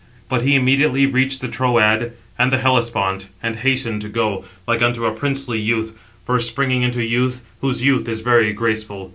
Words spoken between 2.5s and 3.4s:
the Hellespont,